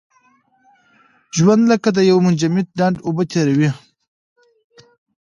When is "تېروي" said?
3.31-3.69